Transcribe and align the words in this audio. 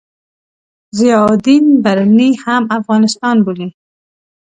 ضیاألدین 0.97 1.65
برني 1.83 2.29
هم 2.43 2.63
افغانستان 2.79 3.35
بولي. 3.45 3.69